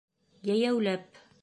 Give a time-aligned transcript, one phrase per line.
[0.51, 1.21] Йәйәүләп.